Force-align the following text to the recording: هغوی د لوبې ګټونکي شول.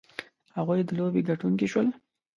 هغوی 0.57 0.79
د 0.87 0.89
لوبې 0.97 1.21
ګټونکي 1.29 1.67
شول. 1.71 1.87